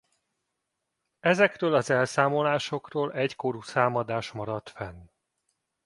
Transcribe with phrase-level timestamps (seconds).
[1.19, 5.05] Ezekről az elszámolásokról egykorú számadás maradt fenn.